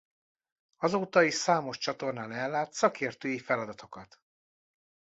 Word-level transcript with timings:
Azóta 0.77 1.23
is 1.23 1.33
számos 1.33 1.77
csatornán 1.77 2.31
ellát 2.31 2.73
szakértői 2.73 3.39
feladatokat. 3.39 4.21